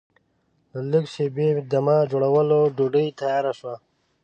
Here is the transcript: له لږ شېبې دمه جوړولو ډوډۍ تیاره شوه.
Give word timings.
له 0.71 0.79
لږ 0.91 1.05
شېبې 1.13 1.47
دمه 1.71 1.97
جوړولو 2.11 2.59
ډوډۍ 2.75 3.07
تیاره 3.19 3.51
شوه. 3.59 3.75